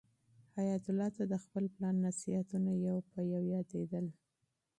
حیات 0.57 0.83
الله 0.89 1.09
ته 1.15 1.23
د 1.31 1.33
خپل 1.43 1.63
پلار 1.73 1.95
نصیحتونه 2.07 2.71
یو 2.87 2.97
په 3.09 3.19
یو 3.33 3.41
یادېدل. 3.53 4.05